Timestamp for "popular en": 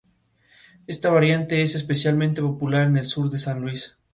2.41-2.97